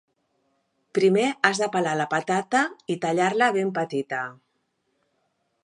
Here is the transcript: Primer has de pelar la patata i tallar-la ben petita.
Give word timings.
Primer 0.97 1.25
has 1.49 1.61
de 1.63 1.67
pelar 1.75 1.93
la 1.99 2.07
patata 2.13 2.63
i 2.95 2.97
tallar-la 3.05 3.51
ben 3.59 3.73
petita. 3.77 4.23